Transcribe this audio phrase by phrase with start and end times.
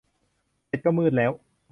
[0.67, 1.31] เสร็จก็มืดแล้ว